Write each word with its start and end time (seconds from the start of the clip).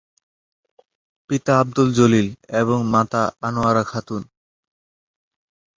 পিতা 1.29 1.53
আবদুল 1.59 1.89
জলিল 1.93 2.27
এবং 2.61 2.79
মাতা 2.93 3.23
আনোয়ারা 3.47 3.83
খাতুন। 3.83 4.21